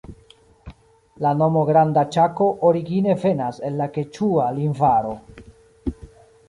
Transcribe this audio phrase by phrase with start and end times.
[1.25, 5.15] La nomo Granda Ĉako origine venas el la keĉua lingvaro.